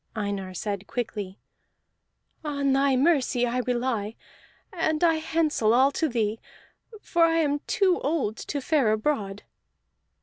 Einar 0.15 0.55
said 0.55 0.87
quickly: 0.87 1.37
"On 2.43 2.73
thy 2.73 2.95
mercy 2.95 3.45
I 3.45 3.59
rely, 3.59 4.15
and 4.73 5.03
I 5.03 5.17
handsel 5.17 5.75
all 5.75 5.91
to 5.91 6.09
thee, 6.09 6.39
for 7.03 7.23
I 7.25 7.37
am 7.37 7.59
too 7.67 7.99
old 8.01 8.35
to 8.37 8.61
fare 8.61 8.91
abroad." 8.93 9.43